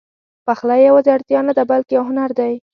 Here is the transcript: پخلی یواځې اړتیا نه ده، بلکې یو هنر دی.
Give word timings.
پخلی 0.45 0.79
یواځې 0.87 1.09
اړتیا 1.15 1.39
نه 1.47 1.53
ده، 1.57 1.63
بلکې 1.71 1.93
یو 1.97 2.03
هنر 2.09 2.29
دی. 2.39 2.53